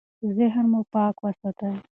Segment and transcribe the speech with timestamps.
[0.37, 1.73] ذهن مو پاک وساتئ.